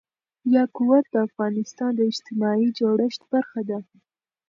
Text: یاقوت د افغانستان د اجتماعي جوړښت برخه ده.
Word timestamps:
یاقوت 0.55 1.03
د 1.13 1.15
افغانستان 1.27 1.91
د 1.95 1.99
اجتماعي 2.11 2.67
جوړښت 2.79 3.21
برخه 3.33 3.61
ده. 3.69 3.79